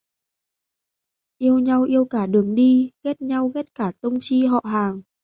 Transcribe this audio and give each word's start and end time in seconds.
Yêu 1.39 1.59
nhau 1.59 1.83
yêu 1.83 2.05
cả 2.05 2.25
đường 2.25 2.55
đi, 2.55 2.91
ghét 3.03 3.21
nhau 3.21 3.47
ghét 3.49 3.75
cả 3.75 3.91
tông 4.01 4.17
chi 4.21 4.45
họ 4.45 4.61
hàng 4.63 5.01